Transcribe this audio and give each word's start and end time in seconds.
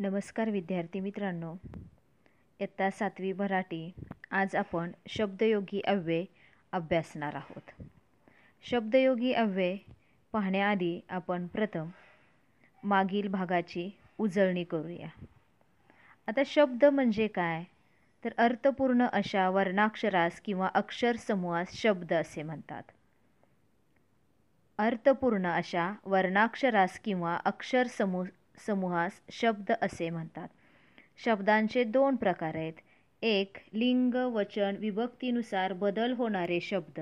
नमस्कार 0.00 0.50
विद्यार्थी 0.50 1.00
मित्रांनो. 1.00 1.56
इयत्ता 2.60 2.90
सातवी 2.90 3.32
मराठी. 3.32 3.90
आज 4.30 4.56
आपण 4.56 4.92
शब्दयोगी 5.08 5.80
अव्यय 5.80 6.24
अभ्यासणार 6.72 7.34
आहोत. 7.34 7.82
शब्दयोगी 8.62 9.32
अव्यय 9.32 9.76
पाहण्याआधी 10.32 11.00
आपण 11.08 11.46
प्रथम 11.46 11.88
मागील 12.84 13.28
भागाची 13.28 13.98
उजळणी 14.18 14.64
करूया. 14.64 15.08
आता 16.26 16.42
शब्द 16.46 16.84
म्हणजे 16.84 17.26
काय? 17.26 17.64
तर 18.24 18.28
अर्थपूर्ण 18.38 19.06
अशा 19.12 19.48
वर्णाक्षरास 19.48 20.40
किंवा 20.40 20.68
अक्षर 20.74 21.16
समूहास 21.16 21.72
शब्द 21.72 22.12
असे 22.12 22.42
म्हणतात. 22.42 22.82
अर्थपूर्ण 24.78 25.46
अशा 25.46 25.92
वर्णाक्षरास 26.04 26.98
किंवा 26.98 27.38
अक्षर 27.44 27.86
समूह 27.86 28.26
समूहास 28.66 29.20
शब्द 29.30 29.72
असे 29.82 30.10
म्हणतात. 30.10 30.48
शब्दांचे 31.24 31.84
दोन 31.84 32.16
प्रकार 32.16 32.54
आहेत. 32.54 32.72
एक 33.22 33.56
लिंग 33.72 34.14
वचन 34.14 34.76
विभक्तीनुसार 34.78 35.72
बदल 35.72 36.12
होणारे 36.12 36.60
शब्द. 36.60 37.00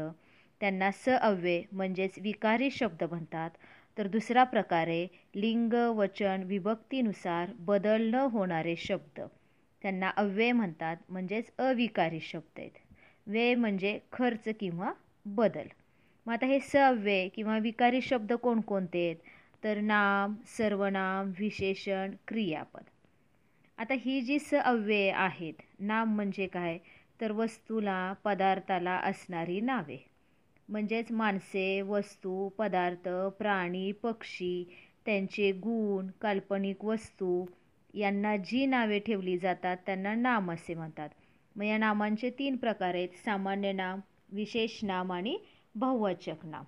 त्यांना 0.60 0.90
स 0.90 1.08
अव्यय 1.08 1.62
म्हणजेच 1.72 2.18
विकारी 2.18 2.70
शब्द 2.70 3.04
म्हणतात. 3.04 3.50
तर 3.98 4.06
दुसरा 4.06 4.44
प्रकारे 4.44 5.06
लिंग 5.34 5.72
वचन 5.72 6.42
विभक्तीनुसार 6.42 7.48
बदल 7.58 8.02
न 8.02 8.14
होणारे 8.14 8.76
शब्द. 8.76 9.20
त्यांना 9.82 10.10
अव्यय 10.16 10.52
म्हणतात 10.52 10.96
म्हणजेच 11.08 11.50
अविकारी 11.58 12.20
शब्द 12.20 12.60
आहेत. 12.60 12.70
व्यय 13.26 13.54
म्हणजे 13.54 13.98
खर्च 14.12 14.48
किंवा 14.60 14.92
बदल. 15.26 15.66
मग 16.26 16.32
आता 16.32 16.46
हे 16.46 16.60
स 16.60 16.76
अव्यय 16.76 17.28
किंवा 17.28 17.58
विकारी 17.58 18.00
शब्द 18.00 18.32
कोणकोणते 18.32 19.04
आहेत? 19.04 19.16
तर 19.64 19.80
नाम 19.80 20.34
सर्वनाम 20.46 21.32
विशेषण 21.38 22.14
क्रियापद. 22.28 22.82
आता 23.78 23.94
ही 23.94 24.20
जी 24.20 24.38
स 24.38 24.54
अव्यय 24.54 25.10
आहेत 25.10 25.54
नाम 25.78 26.14
म्हणजे 26.14 26.46
काय? 26.46 26.78
तर 27.20 27.32
वस्तूला 27.32 28.12
पदार्थाला 28.24 28.96
असणारी 28.96 29.60
नावे. 29.60 29.96
म्हणजेच 30.68 31.12
माणसे 31.12 31.82
वस्तू 31.82 32.48
पदार्थ 32.48 33.08
प्राणी 33.38 33.92
पक्षी 33.92 34.64
त्यांचे 35.04 35.52
गुण 35.52 36.06
काल्पनिक 36.20 36.84
वस्तू 36.84 37.46
यांना 37.94 38.36
जी 38.36 38.66
नावे 38.66 38.98
ठेवली 38.98 39.38
जातात 39.38 39.76
त्यांना 39.86 40.14
नाम 40.14 40.52
असे 40.52 40.74
म्हणतात. 40.74 41.08
मग 41.56 41.64
या 41.64 41.78
नामांचे 41.78 42.30
तीन 42.30 42.56
प्रकार 42.56 42.94
आहेत. 42.94 43.08
सामान्य 43.24 43.72
नाम 43.72 44.00
विशेष 44.32 44.84
नाम 44.84 45.12
आणि 45.12 45.38
बहुवचक 45.74 46.44
नाम. 46.44 46.64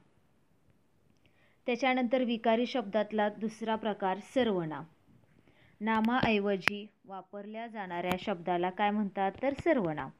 त्याच्यानंतर 1.70 2.22
विकारी 2.24 2.66
शब्दातला 2.66 3.28
दुसरा 3.28 3.74
प्रकार 3.76 4.18
सर्वनाम 4.34 4.84
नामाऐवजी 5.80 6.86
वापरल्या 7.04 7.66
जाणाऱ्या 7.66 8.16
शब्दाला 8.20 8.70
काय 8.70 8.90
म्हणतात? 8.90 9.32
तर 9.42 9.52
सर्वनाम 9.64 10.10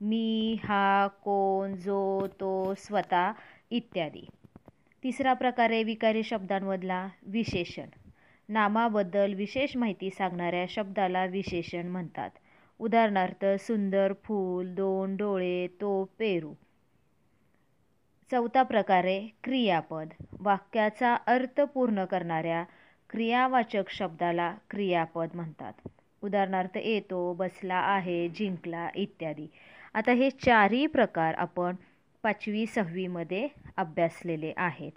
मी 0.00 0.56
हा 0.64 1.06
कोण 1.24 1.76
जो 1.76 2.26
तो 2.40 2.74
स्वतः 2.78 3.32
इत्यादी. 3.70 4.24
तिसरा 5.02 5.32
प्रकार 5.32 5.70
आहे 5.70 5.82
विकारी 5.82 6.22
शब्दांमधला 6.22 7.08
विशेषण. 7.22 7.88
नामाबद्दल 8.48 9.34
विशेष 9.34 9.76
माहिती 9.76 10.10
सांगणाऱ्या 10.10 10.64
शब्दाला 10.68 11.24
विशेषण 11.24 11.86
म्हणतात. 11.86 12.30
उदाहरणार्थ 12.80 13.44
सुंदर 13.60 14.12
फूल 14.24 14.74
दोन 14.74 15.16
डोळे 15.16 15.66
तो 15.66 16.04
पेरू. 16.18 16.54
चौथा 18.30 18.62
प्रकारे 18.62 19.26
क्रियापद. 19.44 20.08
वाक्याचा 20.40 21.14
अर्थ 21.14 21.60
पूर्ण 21.60 22.04
करणाऱ्या 22.04 22.64
क्रियावाचक 23.10 23.90
शब्दाला 23.90 24.54
क्रियापद 24.70 25.28
म्हणतात. 25.34 25.72
उदाहरणार्थ 26.22 26.76
येतो 26.76 27.32
बसला 27.32 27.74
आहे 27.74 28.28
जिंकला 28.28 28.88
इत्यादी. 28.94 29.46
आता 29.94 30.12
हे 30.12 30.30
चारही 30.30 30.86
प्रकार 30.86 31.34
आपण 31.34 31.74
पाचवी 32.22 32.66
सहावीमध्ये 32.66 33.48
अभ्यासलेले 33.76 34.52
आहेत. 34.56 34.92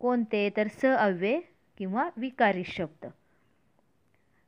कोणते? 0.00 0.50
तर 0.56 0.66
स 0.66 0.84
अव्यय 0.84 1.40
किंवा 1.78 2.08
विकारी 2.16 2.64
शब्द. 2.64 3.06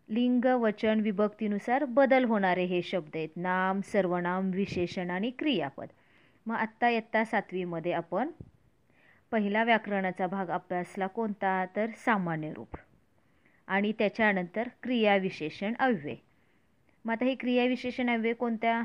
लिंग 0.08 0.44
वचन 0.44 1.00
विभक्तीनुसार 1.00 1.84
बदल 1.84 2.24
होणारे 2.24 2.64
हे 2.64 2.82
शब्द 2.82 3.16
आहेत. 3.16 3.28
नाम 3.36 3.80
सर्वनाम 3.80 4.50
विशेषण 4.50 5.10
आणि 5.10 5.30
क्रियापद. 5.30 5.86
मग 6.50 6.56
आत्ता 6.56 6.88
इयत्ता 6.88 7.24
सातवीमध्ये 7.24 7.92
आपण 7.92 8.30
पहिला 9.30 9.64
व्याकरणाचा 9.64 10.26
भाग 10.26 10.48
अभ्यासला 10.48 11.06
कोणता? 11.06 11.64
तर 11.76 11.86
सामान्य 11.96 12.52
रूप. 12.52 12.76
आणि 13.66 13.92
त्याच्यानंतर 13.92 14.68
क्रियाविशेषण 14.82 15.72
अव्यय. 15.78 16.14
मग 17.04 17.12
आता 17.12 17.24
हे 17.24 17.34
क्रियाविशेषण 17.34 18.10
अव्यय 18.10 18.32
कोणत्या 18.32 18.82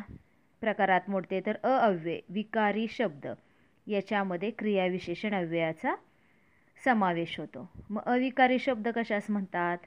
प्रकारात 0.61 1.01
मोडते? 1.07 1.41
तर 1.45 1.55
अ 1.63 1.77
अव्यय 1.77 2.19
विकारी 2.29 2.87
शब्द. 2.87 3.27
याच्यामध्ये 3.87 4.51
क्रियाविशेषण 4.51 5.33
अव्ययाचा 5.33 5.95
समावेश 6.85 7.39
होतो. 7.39 7.69
मग 7.89 8.01
अविकारी 8.05 8.59
शब्द 8.59 8.87
कशास 8.95 9.23
म्हणतात? 9.29 9.77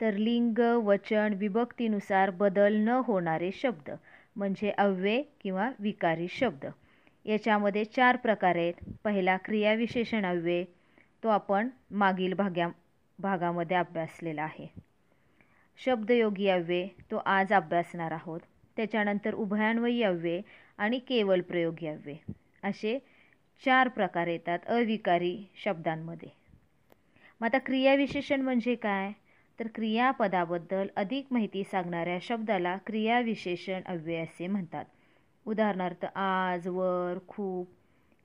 तर 0.00 0.14
लिंग 0.14 0.58
वचन 0.58 1.34
विभक्तीनुसार 1.36 2.30
बदल 2.30 2.74
न 2.74 2.88
होणारे 2.88 3.50
शब्द. 3.52 3.90
म्हणजे 4.38 4.70
अव्यय 4.70 5.22
किंवा 5.40 5.70
विकारी 5.80 6.26
शब्द. 6.30 6.66
याच्यामध्ये 7.26 7.84
चार 7.84 8.16
प्रकार 8.16 8.56
आहेत. 8.56 8.74
पहिला 9.04 9.36
क्रियाविशेषण 9.36 10.24
अव्यय 10.26 10.64
तो 11.22 11.28
आपण 11.28 11.68
मागील 11.90 12.34
भाग्या 12.34 12.68
भागामध्ये 13.18 13.76
अभ्यासलेला 13.76 14.42
आहे. 14.42 14.66
शब्दयोगी 15.80 16.48
अव्यय 16.48 16.86
तो 17.10 17.16
आज 17.26 17.52
अभ्यासणार 17.52 18.12
आहोत. 18.12 18.40
त्याच्यानंतर 18.76 19.34
उभयान्वयी 19.34 20.02
अव्यय 20.02 20.40
आणि 20.78 20.98
केवळ 20.98 21.40
प्रयोगी 21.40 21.86
अव्यय 21.86 22.16
असे 22.62 22.98
चार 23.62 23.88
प्रकार 23.88 24.26
येतात 24.26 24.58
अविकारी 24.66 25.36
शब्दांमध्ये. 25.64 26.28
मग 27.40 27.44
आता 27.44 27.58
क्रियाविशेषण 27.58 28.40
म्हणजे 28.40 28.74
काय? 28.74 29.12
तर 29.60 29.66
क्रियापदाबद्दल 29.74 30.86
अधिक 30.96 31.26
माहिती 31.30 31.64
सांगणाऱ्या 31.64 32.18
शब्दाला 32.22 32.76
क्रियाविशेषण 32.86 33.80
अव्यय 33.86 34.22
असे 34.22 34.46
म्हणतात. 34.46 34.84
उदाहरणार्थ 35.46 36.04
आज 36.14 36.68
वर 36.68 37.18
खूप 37.28 37.68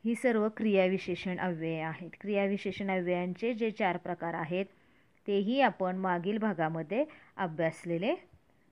ही 0.06 0.16
सर्व 0.16 0.48
क्रियाविशेषण 0.58 1.38
अव्यय 1.40 1.82
आहेत. 1.82 2.10
क्रियाविशेषण 2.22 2.92
अव्ययांचे 2.92 3.54
जे 3.54 3.72
चार 3.72 3.98
प्रकार 3.98 4.34
आहेत 4.34 4.66
तेही 5.28 5.62
आपण 5.62 5.96
मागील 5.96 6.38
भागामध्ये 6.38 7.06
अभ्यासलेले 7.38 8.16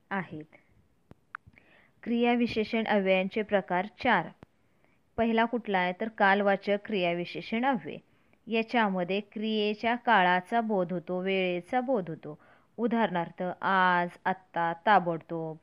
आहेत. 0.10 0.56
क्रियाविशेषण 2.04 2.84
अव्ययांचे 2.84 3.41
प्रकार 3.41 3.85
चार. 4.03 4.28
पहिला 5.18 5.46
कुठला 5.46 5.78
आहे? 5.78 5.94
तर 6.02 6.09
कालवाचक 6.09 6.85
क्रियाविशेषण 6.85 7.66
अव्यय. 7.66 7.97
याच्यामध्ये 8.47 9.20
क्रियेच्या 9.20 9.96
काळाचा 9.96 10.62
बोध 10.62 10.94
होतो 10.94 11.22
वेळेचा 11.22 11.82
बोध 11.82 12.09
होतो. 12.09 12.40
उदाहरणार्थ 12.78 13.41
आज 13.62 14.18
आत्ता 14.26 14.72
ताबडतोब 14.85 15.58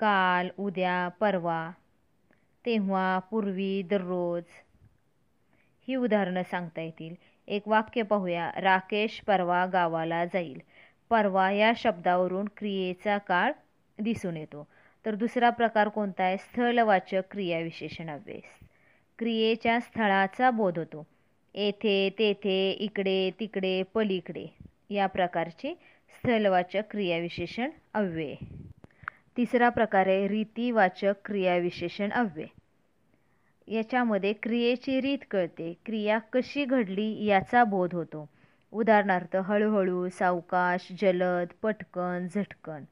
काल 0.00 0.48
उद्या 0.58 0.96
परवा 1.20 1.58
तेव्हा 2.64 3.18
पूर्वी 3.30 3.82
दररोज. 3.82 4.42
ही 5.88 5.96
उदाहरणं 5.96 6.42
सांगता 6.42 6.80
येतील. 6.80 7.14
एक 7.48 7.68
वाक्य 7.68 8.02
पाहूया. 8.02 8.50
राकेश 8.56 9.20
परवा 9.20 9.64
गावाला 9.66 10.24
जाईल. 10.24 10.58
परवा 11.10 11.50
या 11.50 11.72
शब्दावरून 11.76 12.48
क्रियेचा 12.56 13.18
काळ 13.18 13.52
दिसून 13.98 14.36
येतो. 14.36 14.66
तर 15.04 15.14
दुसरा 15.14 15.50
प्रकार 15.50 15.88
कोणता 15.88 16.24
आहे? 16.24 16.36
स्थळवाचक 16.36 17.30
क्रियाविशेषण 17.30 18.10
अव्यय 18.10 18.40
क्रियेच्या 19.18 19.80
स्थळाचा 19.80 20.50
बोध 20.50 20.78
होतो. 20.78 21.06
येथे 21.54 22.08
तेथे 22.18 22.70
इकडे 22.70 23.30
तिकडे 23.40 23.82
पलीकडे 23.94 24.46
या 24.90 25.06
प्रकारची 25.06 25.74
स्थलवाचक 26.18 26.82
क्रियाविशेषण 26.90 27.70
अव्यय. 27.94 28.34
तिसरा 29.36 29.68
प्रकार 29.68 30.06
आहे 30.06 30.28
रीतीवाचक 30.28 31.14
क्रियाविशेषण 31.24 32.10
अव्यय. 32.10 32.46
याच्यामध्ये 33.68 34.32
क्रियेची 34.32 35.00
रीत 35.00 35.18
कळते 35.30 35.72
क्रिया 35.86 36.18
कशी 36.18 36.64
घडली 36.64 37.24
याचा 37.24 37.64
बोध 37.64 37.94
होतो. 37.94 38.28
उदाहरणार्थ 38.72 39.36
हळूहळू 39.36 40.08
सावकाश 40.08 40.88
जलद 41.00 41.46
पटकन 41.62 42.26
झटकन. 42.34 42.84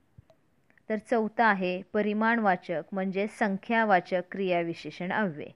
तर 0.88 0.96
चौथा 0.96 1.44
आहे 1.44 1.82
परिमाणवाचक 1.92 2.82
म्हणजे 2.92 3.26
संख्यावाचक 3.26 4.22
क्रियाविशेषण 4.30 5.12
अव्यय. 5.12 5.48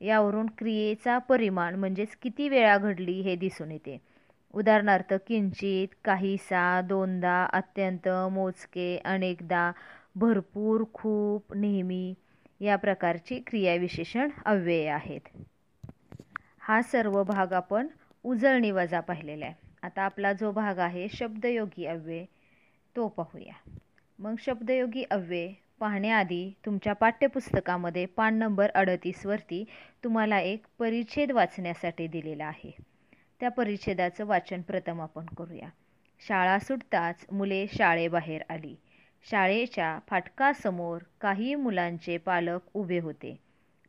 यावरून 0.00 0.46
क्रियेचा 0.58 1.18
परिमाण 1.18 1.74
म्हणजेच 1.74 2.16
किती 2.16 2.48
वेळा 2.48 2.78
घडली 2.78 3.20
हे 3.20 3.36
दिसून 3.36 3.70
येते. 3.70 4.11
उदाहरणार्थ 4.54 5.12
किंचित 5.26 5.94
काहीसा 6.04 6.80
दोनदा 6.80 7.44
अत्यंत 7.52 8.08
मोजके 8.32 8.96
अनेकदा 9.04 9.70
भरपूर 10.16 10.84
खूप 10.94 11.54
नेहमी 11.54 12.14
या 12.60 12.76
प्रकारची 12.76 13.38
क्रियाविशेषण 13.46 14.30
अव्यय 14.44 14.88
आहेत. 14.88 15.28
हा 16.60 16.80
सर्व 16.82 17.22
भाग 17.22 17.52
आपण 17.52 17.86
उजळणी 18.24 18.70
वजा 18.70 19.00
पाहिलेला 19.00 19.46
आहे. 19.46 19.54
आता 19.82 20.02
आपला 20.02 20.32
जो 20.32 20.50
भाग 20.52 20.78
आहे 20.78 21.08
शब्दयोगी 21.08 21.86
अव्यय 21.86 22.24
तो 22.96 23.08
पाहूया. 23.08 23.52
मग 24.18 24.34
शब्दयोगी 24.38 25.04
अव्यय 25.10 25.48
पाहण्याआधी 25.80 26.54
तुमच्या 26.66 26.92
पाठ्यपुस्तकामध्ये 26.92 28.06
पान 28.06 28.34
नंबर 28.34 28.70
अडतीसवरती 28.74 29.64
तुम्हाला 30.04 30.38
एक 30.38 30.66
परिच्छेद 30.78 31.32
वाचण्यासाठी 31.32 32.06
दिलेला 32.06 32.44
आहे. 32.44 32.70
त्या 33.42 33.50
परिच्छेदाचं 33.50 34.26
वाचन 34.26 34.60
प्रथम 34.62 35.00
आपण 35.00 35.26
करूया. 35.26 35.68
शाळा 36.20 36.58
सुटताच 36.58 37.24
मुले 37.32 37.66
शाळेबाहेर 37.72 38.42
आली. 38.48 38.74
शाळेच्या 39.30 39.98
फाटकासमोर 40.08 41.02
काही 41.20 41.54
मुलांचे 41.54 42.16
पालक 42.16 42.60
उभे 42.74 42.98
होते. 42.98 43.36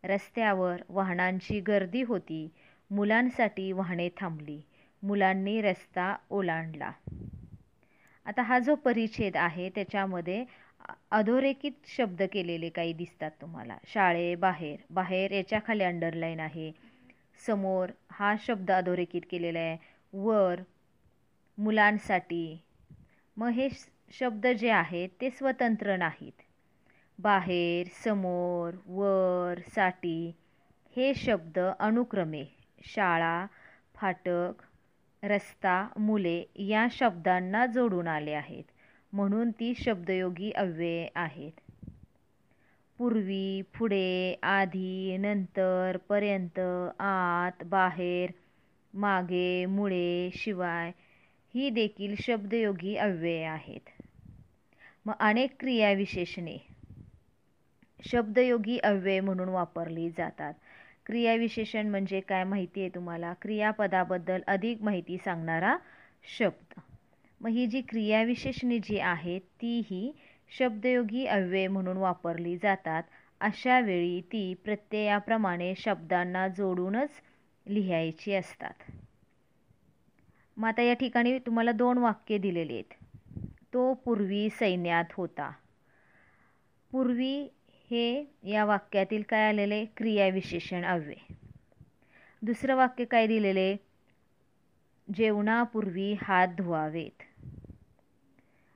रस्त्यावर 0.04 0.82
वाहनांची 0.90 1.60
गर्दी 1.60 2.02
होती. 2.02 2.48
मुलांसाठी 2.92 3.72
वाहने 3.72 4.10
थांबली. 4.18 4.60
मुलांनी 5.04 5.62
रस्ता 5.62 6.16
ओलांडला. 6.30 6.92
आता 8.26 8.42
हा 8.42 8.60
जो 8.60 8.76
परिच्छेद 8.76 9.38
आहे 9.38 9.70
त्याच्यामध्ये 9.70 10.46
अधोरेखित 11.12 11.72
शब्द 11.88 12.24
केलेले 12.32 12.70
काही 12.70 12.94
दिसतात 12.94 13.32
तुम्हाला. 13.42 13.78
शाळेबाहेर 13.88 14.36
बाहेर 14.36 14.78
बाहेर 14.90 15.32
याच्या 15.32 15.60
खाली 15.68 15.84
अंडरलाईन 15.84 16.40
आहे. 16.40 16.72
समोर 17.40 17.90
हा 18.12 18.36
शब्द 18.40 18.72
अधोरेखित 18.72 19.22
केलेला 19.30 19.60
आहे. 19.60 19.78
वर 20.14 20.62
मुलांसाठी. 21.58 22.62
मग 23.38 23.48
हे 23.48 23.70
शब्द 24.12 24.48
जे 24.48 24.70
आहेत 24.70 25.10
ते 25.22 25.30
स्वतंत्र 25.30 25.96
नाहीत. 25.96 26.42
बाहेर 27.20 27.88
समोर 28.04 28.74
वर 28.86 29.60
साठी. 29.76 30.32
हे 30.96 31.14
शब्द 31.14 31.60
अनुक्रमे. 31.60 32.44
शाळा 32.86 33.46
फाटक 33.96 34.62
रस्ता 35.24 35.88
मुले 35.98 36.44
या 36.56 36.88
शब्दांना 36.92 37.66
जोडून 37.66 38.08
आले 38.08 38.34
आहेत. 38.34 38.64
म्हणून 39.14 39.52
ती 39.52 39.74
शब्दयोगी 39.76 40.52
अव्यये 40.52 41.10
आहेत. 41.16 41.52
पूर्वी 43.00 43.62
पुढे 43.78 44.34
आधी 44.44 45.18
नंतर 45.18 45.98
पर्यंत 46.10 46.60
आत 47.01 47.63
बाहेर 47.68 48.31
मागे 48.94 49.66
मुळे 49.66 50.30
शिवाय 50.34 50.92
ही 51.54 51.69
देखील 51.69 52.16
शब्दयोगी 52.19 52.95
अव्यय 52.98 53.44
आहेत. 53.45 53.90
मग 55.06 55.13
अनेक 55.19 55.56
क्रियाविशेषणे 55.60 56.57
शब्दयोगी 58.00 58.78
अव्यय 58.84 59.19
म्हणून 59.19 59.50
वापरली 59.50 60.10
जातात. 60.10 60.54
क्रियाविशेषण 61.06 61.89
म्हणजे 61.89 62.19
काय 62.19 62.44
माहिती 62.44 62.81
आहे 62.81 62.89
तुम्हाला? 62.89 63.34
क्रियापदाबद्दल 63.42 64.42
अधिक 64.48 64.81
माहिती 64.81 65.18
सांगणारा 65.18 65.75
शब्द. 66.38 66.80
मग 67.42 67.50
ही 67.50 67.66
जी 67.68 67.81
क्रियाविशेषणे 67.81 68.78
जी 68.80 69.00
आहेत 69.00 69.42
ती 69.62 69.80
ही 69.86 70.12
शब्दयोगी 70.58 71.26
अव्यय 71.26 71.68
म्हणून 71.68 71.98
वापरली 71.98 72.58
जातात. 72.58 73.04
अशा 73.40 73.80
वेळी 73.80 74.22
ती 74.22 74.54
प्रत्ययाप्रमाणे 74.54 75.74
शब्दांना 75.78 76.48
जोडूनच 76.48 77.10
लिहायची 77.68 78.34
असतात. 78.34 78.92
मग 80.58 80.68
आता 80.68 80.82
या 80.82 80.94
ठिकाणी 80.94 81.40
तुम्हाला 81.40 81.72
दोन 81.72 81.98
वाक्य 81.98 82.38
दिलेली 82.38 82.74
आहेत. 82.74 82.94
तो 83.74 83.94
पूर्वी 83.94 84.50
सैन्यात 84.50 85.04
होता. 85.12 85.52
पूर्वी 86.92 87.48
हे 87.92 88.26
या 88.44 88.66
वाक्यातील 88.66 89.22
काय 89.30 89.48
आलेले? 89.48 89.86
क्रियाविशेषण 89.86 90.86
अव्यय. 90.86 91.34
दुसरं 92.42 92.76
वाक्य 92.76 93.06
काय 93.06 93.28
दिलेले? 93.28 93.76
जेवणापूर्वी 95.16 96.14
हात 96.22 96.48
धुवावेत. 96.48 97.24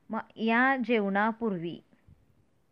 मग 0.09 0.19
या 0.37 0.75
जेवणापूर्वी 0.85 1.79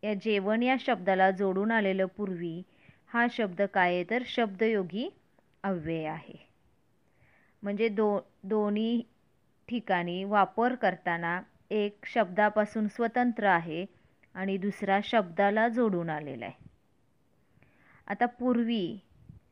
या 0.04 0.14
जेवण 0.14 0.64
या 0.64 0.76
शब्दाला 0.80 1.30
जोडून 1.32 1.72
आलेलं 1.72 2.06
पूर्वी 2.06 2.62
हा 3.08 3.26
शब्द 3.32 3.62
काय 3.62 3.94
आहे? 3.94 4.04
तर 4.10 4.24
शब्दयोगी 4.26 5.10
अव्यय 5.64 6.06
आहे. 6.06 6.38
म्हणजे 7.64 7.88
दो 7.90 8.20
दोन्ही 8.44 9.02
ठिकाणी 9.70 10.24
वापर 10.24 10.76
करताना 10.76 11.40
एक 11.72 12.06
शब्दापासून 12.06 12.88
स्वतंत्र 12.88 13.46
आहे 13.46 13.86
आणि 14.36 14.58
दुसरा 14.58 15.00
शब्दाला 15.04 15.68
जोडून 15.68 16.10
आलेला 16.10 16.46
आहे. 16.46 16.64
आता 18.08 18.26
पूर्वी 18.26 18.98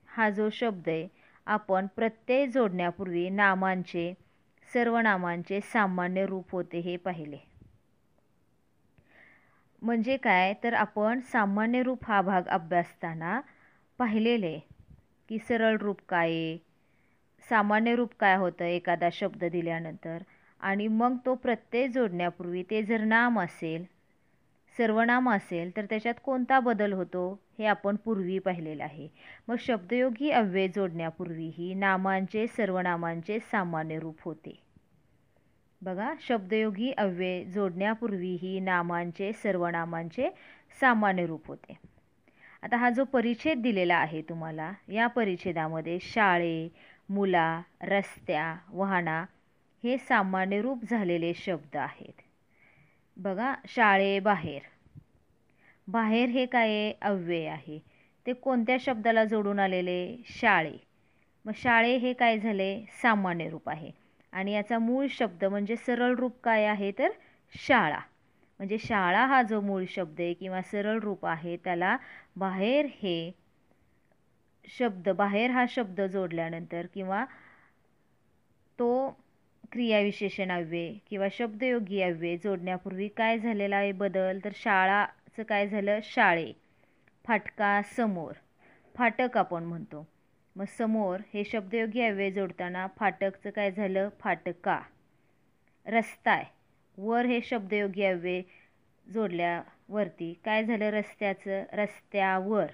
हा 0.07 0.29
जो 0.29 0.49
शब्द 0.49 0.89
आहे 0.89 1.07
आपण 1.47 1.87
प्रत्यय 1.95 2.45
जोडण्यापूर्वी 2.47 3.29
नामांचे 3.29 4.13
सर्वनामांचे 4.73 5.59
सामान्य 5.61 6.25
रूप 6.25 6.51
होते 6.51 6.79
हे 6.79 6.95
पाहिले. 6.97 7.52
म्हणजे 9.83 10.15
काय? 10.17 10.53
तर 10.63 10.73
आपण 10.73 11.19
सामान्य 11.31 11.81
रूप 11.83 12.05
हा 12.05 12.21
भाग 12.21 12.47
अभ्यासताना 12.47 13.39
पाहिलेले. 13.99 14.57
की 15.29 15.37
सरळ 15.39 15.77
रूप 15.77 15.99
काय 16.09 16.57
सामान्य 17.43 17.95
रूप 17.95 18.13
काय 18.19 18.35
होतं 18.35 18.65
एखादा 18.65 19.09
शब्द 19.13 19.43
दिल्यानंतर? 19.45 20.17
आणि 20.61 20.87
मग 20.87 21.17
तो 21.25 21.35
प्रत्यय 21.35 21.87
जोडण्यापूर्वी 21.87 22.63
ते 22.69 22.81
जर 22.83 23.03
नाम 23.05 23.39
असेल 23.39 23.85
सर्वनाम 24.75 25.29
असेल 25.29 25.75
तर 25.77 25.85
त्याच्यात 25.85 26.15
कोणता 26.23 26.59
बदल 26.59 26.93
होतो 26.93 27.23
हे 27.59 27.65
आपण 27.65 27.95
पूर्वी 27.95 28.39
पाहिलेलं 28.39 28.83
आहे. 28.83 29.07
मग 29.47 29.55
शब्दयोगी 29.59 30.29
अव्यय 30.31 30.67
जोडण्यापूर्वीही 30.67 31.73
नामांचे 31.73 32.47
सर्वनामांचे 32.47 33.39
सामान्य 33.51 33.99
रूप 33.99 34.21
होते. 34.25 34.59
बघा 35.83 36.13
शब्दयोगी 36.27 36.91
अव्यय 36.91 37.43
जोडण्यापूर्वीही 37.43 38.59
नामांचे 38.59 39.33
सर्वनामांचे 39.33 40.29
सामान्य 40.79 41.25
रूप 41.25 41.47
होते. 41.47 41.77
आता 42.63 42.77
हा 42.77 42.89
जो 42.89 43.03
परिच्छेद 43.03 43.61
दिलेला 43.61 43.95
आहे 43.95 44.21
तुम्हाला 44.21 44.71
या 44.89 45.07
परिच्छेदामध्ये 45.07 45.97
शाळे 46.01 46.67
मुला 47.09 47.61
रस्त्या 47.81 48.55
वाहना 48.69 49.25
हे 49.83 49.97
सामान्य 49.97 50.61
रूप 50.61 50.85
झालेले 50.89 51.33
शब्द 51.33 51.77
आहेत. 51.77 52.21
बघा 53.17 53.53
शाळेबाहेर 53.67 54.61
बाहेर. 55.87 56.29
हे 56.29 56.45
काय 56.45 56.91
अव्यय 57.01 57.47
आहे. 57.47 57.79
ते 58.25 58.33
कोणत्या 58.33 58.77
शब्दाला 58.79 59.25
जोडून 59.25 59.59
आलेले? 59.59 60.17
शाळे. 60.25 60.77
मग 61.45 61.51
शाळे 61.55 61.97
हे 61.97 62.13
काय 62.13 62.39
झाले? 62.39 62.85
सामान्य 63.01 63.49
रूप 63.49 63.69
आहे. 63.69 64.02
आणि 64.33 64.51
याचा 64.51 64.77
मूळ 64.79 65.05
शब्द 65.11 65.43
म्हणजे 65.45 65.75
सरळ 65.75 66.15
रूप 66.15 66.39
काय 66.43 66.65
आहे 66.65 66.91
तर 66.91 67.11
शाळा. 67.53 67.99
म्हणजे 68.59 68.77
शाळा 68.79 69.25
हा 69.25 69.41
जो 69.41 69.59
मूळ 69.61 69.83
शब्द 69.89 70.19
आहे 70.21 70.33
किंवा 70.33 70.61
सरळ 70.61 70.99
रूप 70.99 71.25
आहे 71.25 71.55
त्याला 71.57 71.95
बाहेर 72.35 72.85
हे 72.93 73.15
शब्द 74.67 75.09
बाहेर 75.11 75.51
हा 75.51 75.65
शब्द 75.69 76.01
जोडल्यानंतर 76.03 76.85
किंवा 76.93 77.23
तो 78.79 78.87
क्रियाविशेषण 79.71 80.51
अव्यय 80.51 80.91
किंवा 81.07 81.27
शब्दयोगी 81.31 82.01
अव्यय 82.01 82.37
जोडण्यापूर्वी 82.37 83.07
काय 83.17 83.37
झालेला 83.39 83.75
आहे 83.75 83.91
बदल? 83.93 84.39
तर 84.45 84.51
शाळाचं 84.55 85.43
काय 85.43 85.67
झालं? 85.67 85.99
शाळे. 86.03 86.51
फाटका 87.25 87.81
समोर. 87.91 88.33
फाटक 88.95 89.37
आपण 89.37 89.63
म्हणतो. 89.63 90.05
मग 90.55 90.65
समोर 90.67 91.21
हे 91.33 91.43
शब्दयोगी 91.43 92.01
अव्यय 92.01 92.29
जोडताना 92.31 92.85
फाटकचं 92.97 93.49
काय 93.49 93.71
झालं? 93.71 94.09
फाटका. 94.19 94.79
रस्ता 95.85 96.31
आहे 96.31 96.45
वर 96.97 97.25
हे 97.25 97.39
शब्दयोगी 97.41 98.03
अव्यय 98.03 98.41
जोडल्यावरती 99.07 100.33
काय 100.45 100.63
झालं 100.63 100.89
रस्त्याचं? 100.89 101.63
रस्त्यावर. 101.73 102.67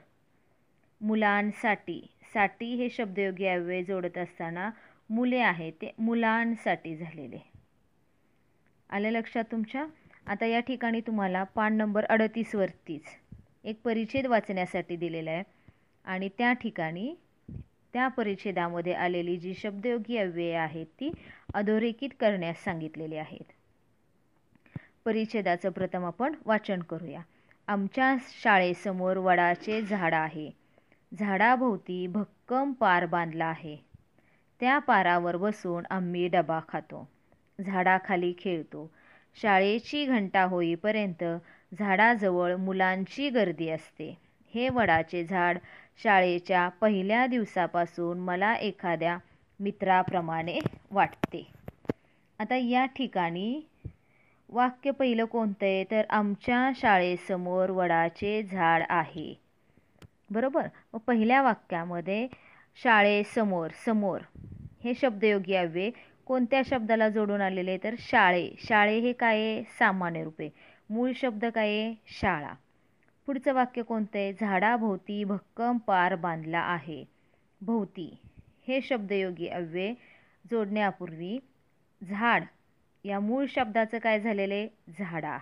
मुलांसाठी. 1.01 2.01
साठी 2.33 2.73
हे 2.75 2.89
शब्दयोगी 2.89 3.45
अव्यय 3.47 3.83
जोडत 3.83 4.17
असताना 4.17 4.69
मुले 5.09 5.39
आहे 5.39 5.69
ते 5.71 5.91
मुलांसाठी 5.99 6.95
झालेले. 6.97 7.39
आलं 8.89 9.09
लक्षात 9.09 9.43
तुमच्या? 9.51 9.85
आता 10.25 10.45
या 10.45 10.59
ठिकाणी 10.59 10.99
तुम्हाला 11.01 11.43
पान 11.55 11.77
नंबर 11.77 12.05
अडतीसवरतीच 12.05 13.03
एक 13.63 13.81
परिच्छेद 13.83 14.25
वाचण्यासाठी 14.25 14.95
दिलेला 14.95 15.31
आहे. 15.31 15.43
आणि 16.05 16.29
त्या 16.37 16.53
ठिकाणी 16.53 17.13
त्या 17.93 18.07
परिच्छेदामध्ये 18.07 18.93
आलेली 18.93 19.37
जी 19.37 19.53
शब्दयोगी 19.53 20.17
अव्यये 20.17 20.55
आहेत 20.55 20.85
ती 20.85 21.11
अधोरेखित 21.53 22.09
करण्यास 22.19 22.63
सांगितलेली 22.63 23.17
आहेत. 23.17 23.51
परिच्छेदाचं 25.05 25.69
प्रथम 25.69 26.05
आपण 26.05 26.35
वाचन 26.45 26.81
करूया. 26.81 27.21
आमच्या 27.67 28.15
शाळेसमोर 28.43 29.17
वडाचे 29.17 29.81
झाड 29.81 30.13
आहे. 30.13 30.51
झाडाभोवती 31.19 32.07
भक्कम 32.07 32.71
पार 32.71 33.05
बांधला 33.05 33.45
आहे. 33.45 33.77
त्या 34.59 34.79
पारावर 34.79 35.37
बसून 35.37 35.83
आम्ही 35.89 36.27
डबा 36.27 36.59
खातो. 36.67 37.09
झाडाखाली 37.65 38.33
खेळतो. 38.39 38.91
शाळेची 39.41 40.05
घंटा 40.05 40.43
होईपर्यंत 40.43 41.23
झाडाजवळ 41.79 42.55
मुलांची 42.55 43.29
गर्दी 43.29 43.69
असते. 43.69 44.17
हे 44.53 44.69
वडाचे 44.69 45.23
झाड 45.23 45.57
शाळेच्या 46.03 46.69
पहिल्या 46.69 47.27
दिवसापासून 47.27 48.19
मला 48.19 48.53
एखाद्या 48.55 49.17
मित्राप्रमाणे 49.59 50.59
वाटते. 50.91 51.51
आता 52.39 52.55
या 52.55 52.85
ठिकाणी 52.85 53.61
वाक्य 54.49 54.91
पहिलं 54.91 55.25
कोणतं 55.25 55.65
आहे? 55.65 55.83
तर 55.91 56.01
आमच्या 56.09 56.71
शाळेसमोर 56.75 57.69
वडाचे 57.69 58.43
झाड 58.43 58.83
आहे. 58.89 59.33
बरोबर? 60.29 60.67
मग 60.93 60.99
पहिल्या 60.99 61.41
वाक्यामध्ये 61.41 62.27
शाळेसमोर 62.83 63.69
समोर 63.85 64.19
हे 64.83 64.93
शब्दयोगी 64.93 65.55
अव्यय 65.55 65.89
कोणत्या 66.25 66.61
शब्दाला 66.65 67.09
जोडून 67.09 67.41
आलेले? 67.41 67.77
तर 67.77 67.95
शाळे. 67.99 68.49
शाळे 68.59 68.99
हे 68.99 69.13
काय 69.13 69.37
आहे? 69.37 69.63
सामान्य 69.79 70.23
रूपे 70.23 70.49
मूळ 70.89 71.11
शब्द 71.15 71.45
काय 71.45 71.67
आहे? 71.67 71.93
शाळा. 72.21 72.53
पुढचं 73.29 73.53
वाक्य 73.53 73.81
कोणतं 73.81 74.17
आहे 74.19 74.33
झाडाभोवती 74.33 75.23
भक्कम 75.23 75.77
पार 75.77 76.15
बांधला 76.15 76.59
आहे. 76.59 77.05
भोवती. 77.61 78.17
हे 78.67 78.81
शब्दयोगी 78.81 79.47
अव्यय 79.47 79.93
जोडण्यापूर्वी 80.51 81.39
झाड 82.03 82.43
या 83.05 83.19
मूळ 83.19 83.45
शब्दाचं 83.49 83.97
काय 83.97 84.19
झालेले 84.19 84.67
झाडा. 84.99 85.37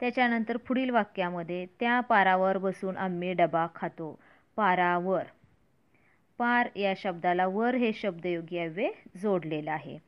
त्याच्यानंतर 0.00 0.56
पुढील 0.56 0.90
वाक्यामध्ये 0.90 1.66
त्या 1.80 2.00
पारावर 2.00 2.58
बसून 2.58 2.96
आम्ही 2.96 3.32
डबा 3.32 3.66
खातो. 3.74 4.18
पारावर. 4.56 5.24
पार 6.38 6.68
या 6.76 6.94
शब्दाला 6.96 7.46
वर 7.46 7.74
हे 7.74 7.92
शब्दयोगी 7.92 8.58
अव्यय 8.58 8.90
जोडलेलं 9.16 9.70
आहे. 9.70 9.98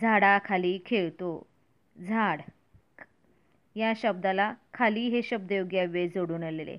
झाडाखाली 0.00 0.78
खेळतो. 0.86 1.46
झाड. 2.06 2.40
या 3.76 3.92
शब्दाला 3.96 4.54
खाली 4.74 5.00
हे 5.00 5.22
शब्दयोगी 5.22 5.78
अव्यय 5.78 6.08
जोडून 6.08 6.42
आलेले. 6.42 6.76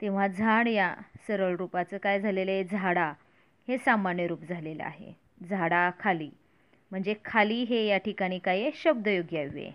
तेव्हा 0.00 0.26
झाड 0.26 0.68
या 0.68 0.94
सरळ 1.26 1.56
रूपाचं 1.56 1.98
काय 1.98 2.20
झालेलं 2.20 2.50
आहे? 2.50 2.64
झाडा. 2.64 3.12
हे 3.68 3.78
सामान्य 3.78 4.26
रूप 4.26 4.42
झालेलं 4.48 4.84
आहे. 4.84 5.12
झाडाखाली 5.50 6.30
म्हणजे 6.90 7.14
खाली 7.24 7.62
हे 7.62 7.86
या 7.86 7.98
ठिकाणी 7.98 8.38
काय 8.38 8.60
आहे? 8.60 8.70
शब्दयोगी 8.74 9.36
अव्यय. 9.36 9.70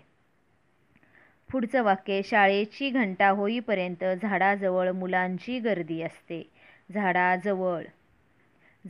पुढचं 1.50 1.82
वाक्य 1.82 2.20
शाळेची 2.24 2.90
घंटा 2.90 3.28
होईपर्यंत 3.28 4.04
झाडाजवळ 4.22 4.90
मुलांची 4.90 5.58
गर्दी 5.58 6.02
असते. 6.02 6.50
झाडाजवळ. 6.94 7.82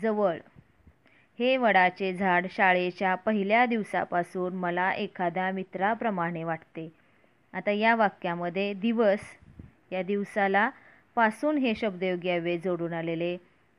जवळ. 0.02 0.36
हे 1.38 1.56
वडाचे 1.56 2.12
झाड 2.12 2.46
शाळेच्या 2.50 3.14
पहिल्या 3.14 3.66
दिवसापासून 3.66 4.54
मला 4.54 4.92
एखाद्या 4.92 5.50
मित्राप्रमाणे 5.50 6.44
वाटते. 6.44 7.01
आता 7.54 7.70
या 7.70 7.94
वाक्यामध्ये 7.94 8.72
दिवस 8.74 9.20
या 9.92 10.02
दिवसाला 10.02 10.68
पासून 11.16 11.58
हे 11.58 11.74
शब्दयोगी 11.74 12.30
अव्यय 12.30 12.56
जोडून 12.58 12.92
आलेले 12.92 13.36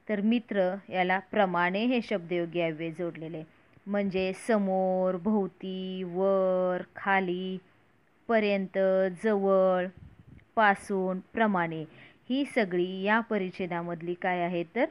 तर 0.08 0.22
मित्र 0.22 0.74
याला 0.90 1.20
प्रमाणे 1.32 1.86
हे 1.86 2.00
शब्दयोगी 2.02 2.62
अव्यय 2.62 2.92
जोडलेले. 2.92 3.44
म्हणजे 3.88 4.32
समोर 4.48 5.16
भोवती 5.16 6.04
वर 6.06 6.82
खाली 6.96 7.58
पर्यंत 8.30 8.78
जवळपासून 9.24 11.20
प्रमाणे. 11.34 11.84
ही 12.30 12.44
सगळी 12.46 13.02
या 13.04 13.20
परिच्छेदामधली 13.20 14.14
काय 14.14 14.42
आहेत 14.42 14.66
तर 14.76 14.86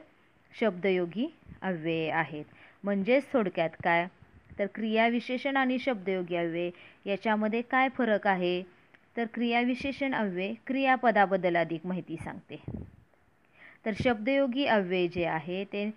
शब्दयोगी 0.51 1.27
अव्यय 1.61 2.09
आहेत. 2.11 2.45
म्हणजेच 2.83 3.31
थोडक्यात 3.33 3.69
काय? 3.83 4.07
तर 4.59 4.67
क्रियाविशेषण 4.67 5.57
आणि 5.57 5.77
शब्दयोगी 5.79 6.35
अव्यय 6.35 6.69
याच्यामध्ये 7.05 7.61
काय 7.61 7.89
फरक 7.89 8.27
आहे? 8.27 8.61
तर 9.17 9.25
क्रियाविशेषण 9.33 10.13
अव्यय 10.13 10.53
क्रियापदाबद्दल 10.67 11.57
अधिक 11.57 11.85
माहिती 11.85 12.17
सांगते. 12.17 12.61
तर 13.85 13.93
शब्दयोगी 14.03 14.65
अव्यय 14.65 15.07
जे 15.07 15.25
आहे 15.25 15.63
ते 15.63 15.89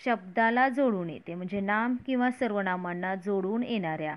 शब्दाला 0.00 0.68
जोडून 0.68 1.10
येते 1.10 1.34
म्हणजे 1.34 1.60
नाम 1.60 1.96
किंवा 2.06 2.30
सर्वनामांना 2.30 3.14
जोडून 3.14 3.62
येणाऱ्या 3.62 4.14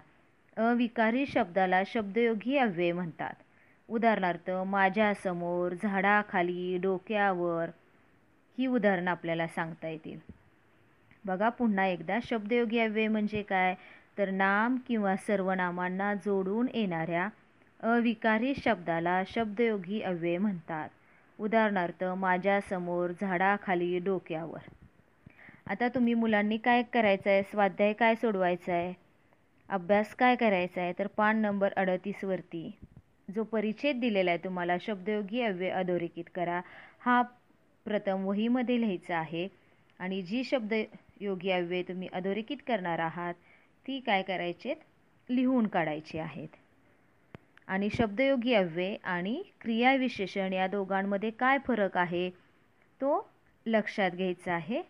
अविकारी 0.57 1.25
शब्दाला 1.25 1.81
शब्दयोगी 1.87 2.57
अव्यय 2.57 2.91
म्हणतात. 2.91 3.33
उदाहरणार्थ 3.89 4.49
माझ्यासमोर 4.67 5.73
झाडाखाली 5.73 6.77
डोक्यावर 6.77 7.69
ही 8.57 8.67
उदाहरणं 8.67 9.11
आपल्याला 9.11 9.47
सांगता 9.47 9.87
येतील. 9.87 10.17
बघा 11.27 11.49
पुन्हा 11.49 11.85
एकदा 11.85 12.17
शब्दयोगी 12.23 12.79
अव्यय 12.79 13.07
म्हणजे 13.07 13.41
काय? 13.43 13.75
तर 14.17 14.29
नाम 14.31 14.77
किंवा 14.87 15.15
सर्वनामांना 15.17 16.13
जोडून 16.15 16.67
येणाऱ्या 16.73 17.27
अविकारी 17.85 18.53
शब्दाला 18.55 19.21
शब्दयोगी 19.27 20.01
अव्यय 20.01 20.37
म्हणतात. 20.37 20.89
उदाहरणार्थ 21.39 22.03
माझ्यासमोर 22.17 23.11
झाडाखाली 23.21 23.97
डोक्यावर. 23.99 24.69
आता 25.67 25.87
तुम्ही 25.87 26.13
मुलांनी 26.13 26.57
काय 26.57 26.83
करायचं 26.83 27.29
आहे 27.29 27.43
स्वाध्याय 27.43 27.93
काय 27.93 28.15
सोडवायचा 28.15 28.73
आहे 28.73 28.93
अभ्यास 29.69 30.13
काय 30.15 30.35
करायचा 30.35 30.81
आहे 30.81 30.93
तर 30.99 31.07
पान 31.07 31.37
नंबर 31.37 31.73
अडतीसवरती 31.75 32.69
जो 33.35 33.43
परिच्छेद 33.43 33.99
दिलेला 33.99 34.31
आहे 34.31 34.43
तुम्हाला 34.43 34.75
शब्दयोगी 34.81 35.41
अव्यय 35.41 35.69
अधोरेखित 35.69 36.25
करा. 36.35 36.61
हा 36.99 37.21
प्रथम 37.85 38.25
वहीमध्ये 38.25 38.79
लिहायचा 38.81 39.17
आहे. 39.17 39.47
आणि 39.99 40.21
जी 40.21 40.43
शब्द 40.43 40.73
योगी 41.19 41.51
अव्यय 41.51 41.83
तुम्ही 41.83 42.07
अधोरेखित 42.13 42.57
करणार 42.67 42.99
आहात. 42.99 43.33
ती 43.87 43.99
काय 43.99 44.21
करायचेत 44.21 44.75
लिहून 45.29 45.67
काढायची 45.67 46.17
आहेत. 46.17 46.47
आणि 47.67 47.89
शब्दयोगी 47.89 48.53
अव्यय 48.53 48.95
आणि 49.03 49.43
क्रियाविशेषण 49.61 50.53
या 50.53 50.67
दोघांमध्ये 50.67 51.29
काय 51.29 51.57
फरक 51.67 51.97
आहे? 51.97 52.29
तो 53.01 53.29
लक्षात 53.65 54.11
घ्यायचा 54.11 54.53
आहे. 54.53 54.81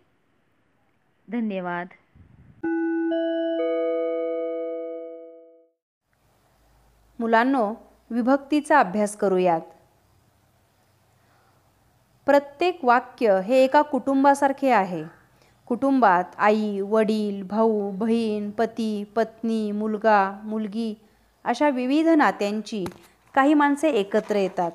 धन्यवाद. 1.32 1.88
मुलांनो 7.20 7.74
विभक्तीचा 8.10 8.80
अभ्यास 8.80 9.18
करूयात. 9.18 9.62
प्रत्येक 12.26 12.86
वाक्य 12.86 13.42
हे 13.46 13.64
एका 13.64 13.82
कुटुंबासारखे 13.82 14.70
आहे. 14.70 15.17
कुटुंबात 15.68 16.24
आई 16.38 16.80
वडील 16.82 17.44
भाऊ 17.44 17.92
बहीण 17.92 18.50
पती 18.52 19.04
पत्नी 19.16 19.72
मुलगा 19.72 20.42
मुलगी 20.44 20.94
अशा 21.44 21.70
विविध 21.70 22.08
नात्यांची 22.08 22.86
काही 23.36 23.54
माणसे 23.54 23.90
एकत्र 23.90 24.36
येतात. 24.36 24.72